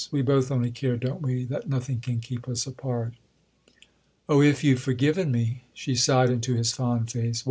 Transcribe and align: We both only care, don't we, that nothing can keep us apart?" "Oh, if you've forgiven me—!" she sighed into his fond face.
We 0.09 0.23
both 0.23 0.49
only 0.49 0.71
care, 0.71 0.97
don't 0.97 1.21
we, 1.21 1.45
that 1.45 1.69
nothing 1.69 1.99
can 1.99 2.21
keep 2.21 2.47
us 2.49 2.65
apart?" 2.65 3.13
"Oh, 4.27 4.41
if 4.41 4.63
you've 4.63 4.79
forgiven 4.81 5.31
me—!" 5.31 5.63
she 5.75 5.93
sighed 5.93 6.31
into 6.31 6.55
his 6.55 6.71
fond 6.73 7.11
face. 7.11 7.39